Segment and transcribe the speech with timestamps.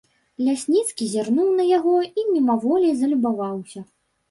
[0.45, 3.87] Лясніцкі зірнуў на яго і мімаволі залюбаваўся.